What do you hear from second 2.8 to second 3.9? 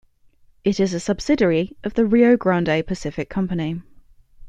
Pacific Company.